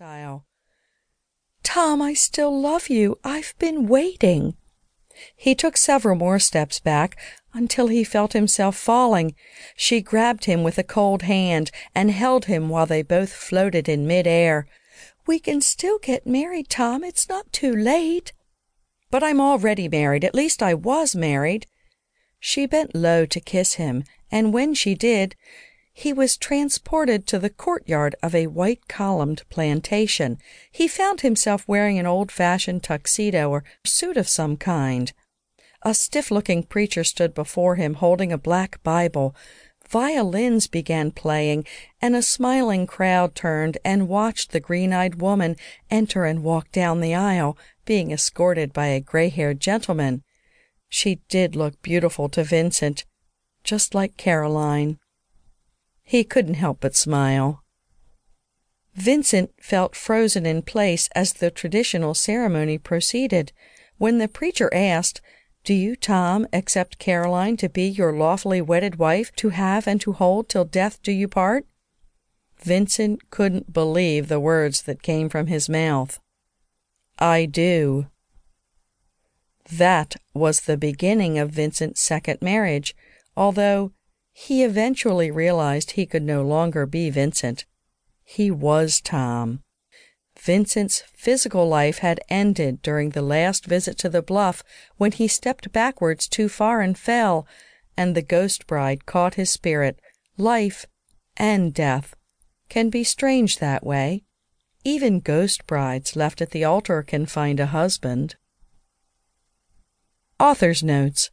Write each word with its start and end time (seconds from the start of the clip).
style. 0.00 0.46
Tom, 1.62 2.00
I 2.00 2.14
still 2.14 2.58
love 2.58 2.88
you. 2.88 3.18
I've 3.22 3.52
been 3.58 3.86
waiting. 3.86 4.56
He 5.36 5.54
took 5.54 5.76
several 5.76 6.16
more 6.16 6.38
steps 6.38 6.80
back 6.80 7.18
until 7.52 7.88
he 7.88 8.02
felt 8.02 8.32
himself 8.32 8.78
falling. 8.78 9.34
She 9.76 10.00
grabbed 10.00 10.46
him 10.46 10.62
with 10.62 10.78
a 10.78 10.82
cold 10.82 11.20
hand 11.24 11.70
and 11.94 12.10
held 12.10 12.46
him 12.46 12.70
while 12.70 12.86
they 12.86 13.02
both 13.02 13.30
floated 13.30 13.90
in 13.90 14.06
midair. 14.06 14.66
We 15.26 15.38
can 15.38 15.60
still 15.60 15.98
get 15.98 16.26
married, 16.26 16.70
Tom. 16.70 17.04
It's 17.04 17.28
not 17.28 17.52
too 17.52 17.76
late. 17.76 18.32
But 19.10 19.22
I'm 19.22 19.38
already 19.38 19.86
married. 19.86 20.24
At 20.24 20.34
least 20.34 20.62
I 20.62 20.72
was 20.72 21.14
married. 21.14 21.66
She 22.38 22.64
bent 22.64 22.94
low 22.94 23.26
to 23.26 23.38
kiss 23.38 23.74
him, 23.74 24.04
and 24.32 24.54
when 24.54 24.72
she 24.72 24.94
did, 24.94 25.36
he 26.00 26.14
was 26.14 26.38
transported 26.38 27.26
to 27.26 27.38
the 27.38 27.50
courtyard 27.50 28.16
of 28.22 28.34
a 28.34 28.46
white 28.46 28.88
columned 28.88 29.42
plantation. 29.50 30.38
He 30.72 30.88
found 30.88 31.20
himself 31.20 31.68
wearing 31.68 31.98
an 31.98 32.06
old 32.06 32.32
fashioned 32.32 32.82
tuxedo 32.82 33.50
or 33.50 33.64
suit 33.84 34.16
of 34.16 34.26
some 34.26 34.56
kind. 34.56 35.12
A 35.82 35.92
stiff 35.92 36.30
looking 36.30 36.62
preacher 36.62 37.04
stood 37.04 37.34
before 37.34 37.74
him 37.76 37.94
holding 37.94 38.32
a 38.32 38.38
black 38.38 38.82
Bible. 38.82 39.36
Violins 39.90 40.68
began 40.68 41.10
playing, 41.10 41.66
and 42.00 42.16
a 42.16 42.22
smiling 42.22 42.86
crowd 42.86 43.34
turned 43.34 43.76
and 43.84 44.08
watched 44.08 44.52
the 44.52 44.60
green 44.60 44.94
eyed 44.94 45.16
woman 45.16 45.54
enter 45.90 46.24
and 46.24 46.42
walk 46.42 46.72
down 46.72 47.00
the 47.00 47.14
aisle, 47.14 47.58
being 47.84 48.10
escorted 48.10 48.72
by 48.72 48.86
a 48.86 49.00
gray 49.00 49.28
haired 49.28 49.60
gentleman. 49.60 50.22
She 50.88 51.20
did 51.28 51.54
look 51.54 51.82
beautiful 51.82 52.30
to 52.30 52.42
Vincent, 52.42 53.04
just 53.64 53.94
like 53.94 54.16
Caroline. 54.16 54.98
He 56.10 56.24
couldn't 56.24 56.54
help 56.54 56.80
but 56.80 56.96
smile. 56.96 57.62
Vincent 58.96 59.52
felt 59.60 59.94
frozen 59.94 60.44
in 60.44 60.62
place 60.62 61.08
as 61.14 61.34
the 61.34 61.52
traditional 61.52 62.14
ceremony 62.14 62.78
proceeded. 62.78 63.52
When 63.96 64.18
the 64.18 64.26
preacher 64.26 64.74
asked, 64.74 65.20
Do 65.62 65.72
you, 65.72 65.94
Tom, 65.94 66.48
accept 66.52 66.98
Caroline 66.98 67.56
to 67.58 67.68
be 67.68 67.86
your 67.86 68.12
lawfully 68.12 68.60
wedded 68.60 68.96
wife, 68.96 69.30
to 69.36 69.50
have 69.50 69.86
and 69.86 70.00
to 70.00 70.10
hold 70.10 70.48
till 70.48 70.64
death 70.64 71.00
do 71.00 71.12
you 71.12 71.28
part? 71.28 71.64
Vincent 72.58 73.30
couldn't 73.30 73.72
believe 73.72 74.26
the 74.26 74.40
words 74.40 74.82
that 74.82 75.04
came 75.04 75.28
from 75.28 75.46
his 75.46 75.68
mouth. 75.68 76.18
I 77.20 77.46
do. 77.46 78.08
That 79.70 80.16
was 80.34 80.62
the 80.62 80.76
beginning 80.76 81.38
of 81.38 81.52
Vincent's 81.52 82.00
second 82.00 82.42
marriage, 82.42 82.96
although 83.36 83.92
he 84.46 84.64
eventually 84.64 85.30
realized 85.30 85.90
he 85.90 86.06
could 86.06 86.22
no 86.22 86.42
longer 86.42 86.86
be 86.86 87.10
Vincent. 87.10 87.66
He 88.24 88.50
was 88.50 88.98
Tom. 89.02 89.62
Vincent's 90.38 91.02
physical 91.14 91.68
life 91.68 91.98
had 91.98 92.20
ended 92.30 92.80
during 92.80 93.10
the 93.10 93.20
last 93.20 93.66
visit 93.66 93.98
to 93.98 94.08
the 94.08 94.22
bluff 94.22 94.62
when 94.96 95.12
he 95.12 95.28
stepped 95.28 95.70
backwards 95.72 96.26
too 96.26 96.48
far 96.48 96.80
and 96.80 96.96
fell, 96.96 97.46
and 97.98 98.16
the 98.16 98.22
ghost 98.22 98.66
bride 98.66 99.04
caught 99.04 99.34
his 99.34 99.50
spirit. 99.50 100.00
Life 100.38 100.86
and 101.36 101.74
death 101.74 102.14
can 102.70 102.88
be 102.88 103.04
strange 103.04 103.58
that 103.58 103.84
way. 103.84 104.24
Even 104.84 105.20
ghost 105.20 105.66
brides 105.66 106.16
left 106.16 106.40
at 106.40 106.52
the 106.52 106.64
altar 106.64 107.02
can 107.02 107.26
find 107.26 107.60
a 107.60 107.66
husband. 107.66 108.36
Author's 110.38 110.82
Notes 110.82 111.30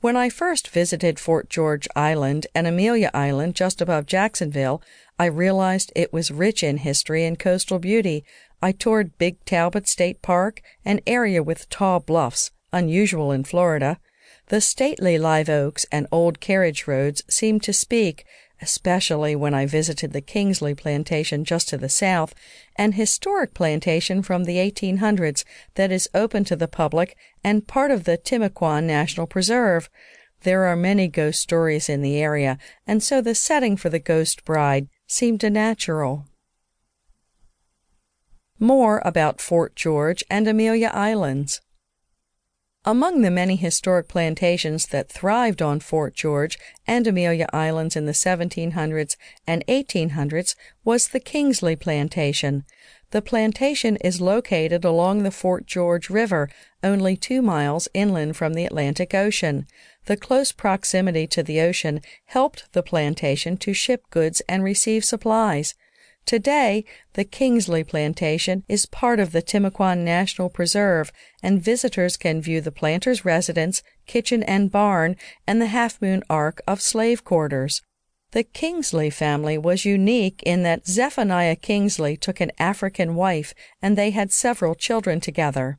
when 0.00 0.16
I 0.16 0.28
first 0.28 0.68
visited 0.68 1.18
Fort 1.18 1.50
George 1.50 1.88
Island 1.96 2.46
and 2.54 2.66
Amelia 2.66 3.10
Island 3.12 3.56
just 3.56 3.80
above 3.80 4.06
Jacksonville, 4.06 4.80
I 5.18 5.26
realized 5.26 5.92
it 5.96 6.12
was 6.12 6.30
rich 6.30 6.62
in 6.62 6.78
history 6.78 7.24
and 7.24 7.38
coastal 7.38 7.80
beauty. 7.80 8.24
I 8.62 8.70
toured 8.72 9.18
Big 9.18 9.44
Talbot 9.44 9.88
State 9.88 10.22
Park, 10.22 10.62
an 10.84 11.00
area 11.06 11.42
with 11.42 11.68
tall 11.68 11.98
bluffs, 11.98 12.52
unusual 12.72 13.32
in 13.32 13.42
Florida. 13.42 13.98
The 14.46 14.60
stately 14.60 15.18
live 15.18 15.48
oaks 15.48 15.84
and 15.90 16.06
old 16.12 16.38
carriage 16.38 16.86
roads 16.86 17.24
seemed 17.28 17.64
to 17.64 17.72
speak, 17.72 18.24
especially 18.60 19.36
when 19.36 19.54
I 19.54 19.66
visited 19.66 20.12
the 20.12 20.20
Kingsley 20.20 20.74
plantation 20.74 21.44
just 21.44 21.68
to 21.68 21.78
the 21.78 21.88
south, 21.88 22.34
an 22.76 22.92
historic 22.92 23.54
plantation 23.54 24.22
from 24.22 24.44
the 24.44 24.56
1800s 24.56 25.44
that 25.74 25.92
is 25.92 26.08
open 26.14 26.44
to 26.44 26.56
the 26.56 26.68
public 26.68 27.16
and 27.44 27.66
part 27.66 27.90
of 27.90 28.04
the 28.04 28.18
Timucuan 28.18 28.84
National 28.84 29.26
Preserve. 29.26 29.88
There 30.42 30.64
are 30.64 30.76
many 30.76 31.08
ghost 31.08 31.40
stories 31.40 31.88
in 31.88 32.02
the 32.02 32.18
area, 32.18 32.58
and 32.86 33.02
so 33.02 33.20
the 33.20 33.34
setting 33.34 33.76
for 33.76 33.88
the 33.88 33.98
ghost 33.98 34.44
bride 34.44 34.88
seemed 35.06 35.42
a 35.42 35.50
natural. 35.50 36.26
More 38.58 39.00
about 39.04 39.40
Fort 39.40 39.76
George 39.76 40.24
and 40.30 40.48
Amelia 40.48 40.90
Islands. 40.92 41.60
Among 42.88 43.20
the 43.20 43.30
many 43.30 43.56
historic 43.56 44.08
plantations 44.08 44.86
that 44.86 45.10
thrived 45.10 45.60
on 45.60 45.78
Fort 45.78 46.14
George 46.14 46.58
and 46.86 47.06
Amelia 47.06 47.46
Islands 47.52 47.96
in 47.96 48.06
the 48.06 48.12
1700s 48.12 49.14
and 49.46 49.62
1800s 49.66 50.54
was 50.84 51.08
the 51.08 51.20
Kingsley 51.20 51.76
Plantation. 51.76 52.64
The 53.10 53.20
plantation 53.20 53.96
is 53.96 54.22
located 54.22 54.86
along 54.86 55.22
the 55.22 55.30
Fort 55.30 55.66
George 55.66 56.08
River, 56.08 56.48
only 56.82 57.14
two 57.14 57.42
miles 57.42 57.88
inland 57.92 58.38
from 58.38 58.54
the 58.54 58.64
Atlantic 58.64 59.12
Ocean. 59.12 59.66
The 60.06 60.16
close 60.16 60.50
proximity 60.50 61.26
to 61.26 61.42
the 61.42 61.60
ocean 61.60 62.00
helped 62.24 62.72
the 62.72 62.82
plantation 62.82 63.58
to 63.58 63.74
ship 63.74 64.04
goods 64.08 64.40
and 64.48 64.64
receive 64.64 65.04
supplies. 65.04 65.74
Today, 66.28 66.84
the 67.14 67.24
Kingsley 67.24 67.82
Plantation 67.82 68.62
is 68.68 68.84
part 68.84 69.18
of 69.18 69.32
the 69.32 69.40
Timucuan 69.40 70.04
National 70.04 70.50
Preserve, 70.50 71.10
and 71.42 71.62
visitors 71.62 72.18
can 72.18 72.42
view 72.42 72.60
the 72.60 72.70
planter's 72.70 73.24
residence, 73.24 73.82
kitchen 74.06 74.42
and 74.42 74.70
barn, 74.70 75.16
and 75.46 75.58
the 75.58 75.68
Half 75.68 76.02
Moon 76.02 76.22
arc 76.28 76.60
of 76.68 76.82
slave 76.82 77.24
quarters. 77.24 77.80
The 78.32 78.44
Kingsley 78.44 79.08
family 79.08 79.56
was 79.56 79.86
unique 79.86 80.42
in 80.42 80.64
that 80.64 80.86
Zephaniah 80.86 81.56
Kingsley 81.56 82.14
took 82.18 82.42
an 82.42 82.52
African 82.58 83.14
wife, 83.14 83.54
and 83.80 83.96
they 83.96 84.10
had 84.10 84.30
several 84.30 84.74
children 84.74 85.22
together. 85.22 85.78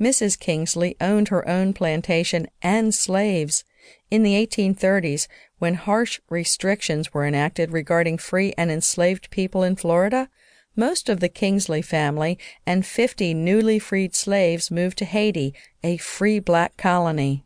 Mrs. 0.00 0.40
Kingsley 0.40 0.96
owned 0.98 1.28
her 1.28 1.46
own 1.46 1.74
plantation 1.74 2.46
and 2.62 2.94
slaves. 2.94 3.64
In 4.10 4.22
the 4.22 4.34
1830s, 4.34 5.26
when 5.58 5.74
harsh 5.74 6.20
restrictions 6.28 7.12
were 7.12 7.26
enacted 7.26 7.72
regarding 7.72 8.18
free 8.18 8.52
and 8.56 8.70
enslaved 8.70 9.30
people 9.30 9.62
in 9.62 9.76
Florida, 9.76 10.28
most 10.76 11.08
of 11.08 11.20
the 11.20 11.28
Kingsley 11.28 11.82
family 11.82 12.38
and 12.66 12.86
50 12.86 13.34
newly 13.34 13.78
freed 13.78 14.14
slaves 14.14 14.70
moved 14.70 14.98
to 14.98 15.04
Haiti, 15.04 15.54
a 15.82 15.96
free 15.96 16.38
black 16.38 16.76
colony. 16.76 17.44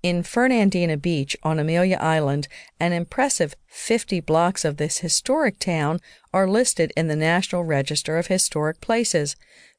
In 0.00 0.22
Fernandina 0.22 0.96
Beach 0.96 1.36
on 1.42 1.58
Amelia 1.58 1.96
Island, 2.00 2.46
an 2.78 2.92
impressive 2.92 3.56
50 3.66 4.20
blocks 4.20 4.64
of 4.64 4.76
this 4.76 4.98
historic 4.98 5.58
town 5.58 5.98
are 6.32 6.48
listed 6.48 6.92
in 6.96 7.08
the 7.08 7.16
National 7.16 7.64
Register 7.64 8.16
of 8.16 8.28
Historic 8.28 8.80
Places. 8.80 9.34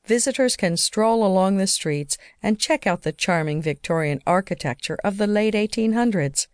Visitors 0.05 0.57
can 0.57 0.75
stroll 0.75 1.25
along 1.25 1.55
the 1.55 1.67
streets 1.67 2.17
and 2.43 2.59
check 2.59 2.85
out 2.85 3.03
the 3.03 3.13
charming 3.13 3.61
Victorian 3.61 4.19
architecture 4.27 4.97
of 5.05 5.17
the 5.17 5.27
late 5.27 5.53
1800s. 5.53 6.47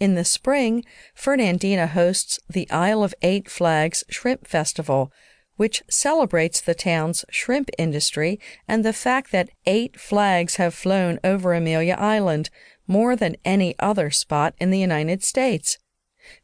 In 0.00 0.14
the 0.14 0.24
spring, 0.24 0.82
Fernandina 1.14 1.88
hosts 1.88 2.38
the 2.48 2.70
Isle 2.70 3.02
of 3.02 3.14
Eight 3.20 3.50
Flags 3.50 4.02
Shrimp 4.08 4.46
Festival, 4.46 5.12
which 5.56 5.82
celebrates 5.88 6.60
the 6.60 6.74
town's 6.74 7.24
shrimp 7.30 7.70
industry 7.78 8.40
and 8.66 8.84
the 8.84 8.92
fact 8.92 9.30
that 9.30 9.50
eight 9.66 9.98
flags 10.00 10.56
have 10.56 10.74
flown 10.74 11.18
over 11.22 11.54
Amelia 11.54 11.96
Island, 11.98 12.50
more 12.86 13.16
than 13.16 13.36
any 13.44 13.74
other 13.78 14.10
spot 14.10 14.54
in 14.58 14.70
the 14.70 14.78
United 14.78 15.22
States. 15.22 15.78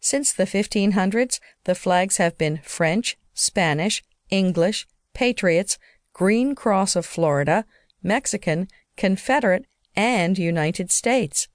Since 0.01 0.33
the 0.33 0.45
1500s, 0.45 1.41
the 1.65 1.75
flags 1.75 2.19
have 2.19 2.37
been 2.37 2.61
French, 2.62 3.17
Spanish, 3.34 4.03
English, 4.31 4.87
Patriots, 5.15 5.79
Green 6.12 6.55
Cross 6.55 6.97
of 6.97 7.06
Florida, 7.06 7.64
Mexican, 8.03 8.69
Confederate, 8.97 9.67
and 9.97 10.38
United 10.38 10.91
States. 10.91 11.49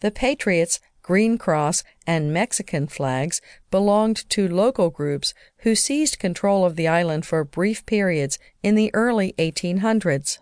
The 0.00 0.10
Patriots 0.10 0.80
Green 1.02 1.36
Cross, 1.36 1.82
and 2.06 2.32
Mexican 2.32 2.86
flags 2.86 3.40
belonged 3.72 4.28
to 4.30 4.48
local 4.48 4.88
groups 4.88 5.34
who 5.58 5.74
seized 5.74 6.20
control 6.20 6.64
of 6.64 6.76
the 6.76 6.86
island 6.86 7.26
for 7.26 7.42
brief 7.42 7.84
periods 7.86 8.38
in 8.62 8.76
the 8.76 8.90
early 8.94 9.34
1800s. 9.36 10.38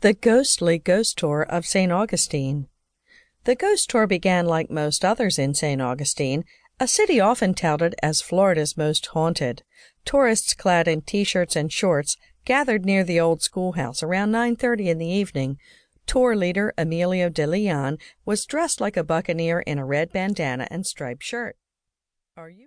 The 0.00 0.12
Ghostly 0.12 0.78
Ghost 0.78 1.16
Tour 1.16 1.46
of 1.48 1.64
St. 1.64 1.90
Augustine. 1.90 2.68
The 3.44 3.54
ghost 3.54 3.88
tour 3.88 4.06
began 4.06 4.44
like 4.44 4.70
most 4.70 5.06
others 5.06 5.38
in 5.38 5.54
St. 5.54 5.80
Augustine, 5.80 6.44
a 6.78 6.86
city 6.86 7.18
often 7.18 7.54
touted 7.54 7.94
as 8.02 8.20
Florida's 8.20 8.76
most 8.76 9.06
haunted. 9.06 9.62
Tourists 10.04 10.52
clad 10.52 10.86
in 10.86 11.00
t-shirts 11.00 11.56
and 11.56 11.72
shorts 11.72 12.18
gathered 12.44 12.84
near 12.84 13.04
the 13.04 13.18
old 13.18 13.40
schoolhouse 13.40 14.02
around 14.02 14.32
9:30 14.32 14.90
in 14.90 14.98
the 14.98 15.06
evening. 15.06 15.58
Tour 16.06 16.36
leader 16.36 16.74
Emilio 16.76 17.30
de 17.30 17.46
Leon 17.46 17.96
was 18.26 18.44
dressed 18.44 18.82
like 18.82 18.98
a 18.98 19.02
buccaneer 19.02 19.60
in 19.60 19.78
a 19.78 19.86
red 19.86 20.12
bandana 20.12 20.68
and 20.70 20.86
striped 20.86 21.22
shirt. 21.22 21.56
Are 22.36 22.50
you 22.50 22.64